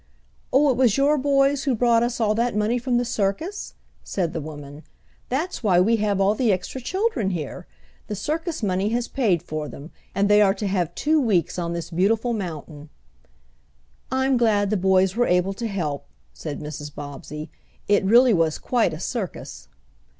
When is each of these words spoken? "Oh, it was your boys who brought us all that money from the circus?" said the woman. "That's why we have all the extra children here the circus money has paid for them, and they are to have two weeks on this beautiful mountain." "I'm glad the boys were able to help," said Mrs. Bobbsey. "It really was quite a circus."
"Oh, 0.51 0.71
it 0.71 0.77
was 0.77 0.97
your 0.97 1.15
boys 1.15 1.65
who 1.65 1.75
brought 1.75 2.01
us 2.01 2.19
all 2.19 2.33
that 2.33 2.55
money 2.55 2.79
from 2.79 2.97
the 2.97 3.05
circus?" 3.05 3.75
said 4.03 4.33
the 4.33 4.41
woman. 4.41 4.81
"That's 5.29 5.61
why 5.61 5.79
we 5.79 5.97
have 5.97 6.19
all 6.19 6.33
the 6.33 6.51
extra 6.51 6.81
children 6.81 7.29
here 7.29 7.67
the 8.07 8.15
circus 8.15 8.63
money 8.63 8.89
has 8.89 9.07
paid 9.07 9.43
for 9.43 9.69
them, 9.69 9.91
and 10.15 10.27
they 10.27 10.41
are 10.41 10.55
to 10.55 10.65
have 10.65 10.95
two 10.95 11.21
weeks 11.21 11.59
on 11.59 11.73
this 11.73 11.91
beautiful 11.91 12.33
mountain." 12.33 12.89
"I'm 14.11 14.37
glad 14.37 14.71
the 14.71 14.75
boys 14.75 15.15
were 15.15 15.27
able 15.27 15.53
to 15.53 15.67
help," 15.67 16.07
said 16.33 16.61
Mrs. 16.61 16.95
Bobbsey. 16.95 17.51
"It 17.87 18.03
really 18.03 18.33
was 18.33 18.57
quite 18.57 18.95
a 18.95 18.99
circus." 18.99 19.67